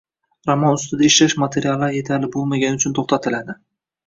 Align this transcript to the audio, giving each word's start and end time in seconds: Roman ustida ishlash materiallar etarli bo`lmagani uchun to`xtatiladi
Roman 0.49 0.77
ustida 0.77 1.05
ishlash 1.09 1.35
materiallar 1.43 1.99
etarli 2.01 2.31
bo`lmagani 2.37 2.81
uchun 2.81 2.97
to`xtatiladi 3.03 3.59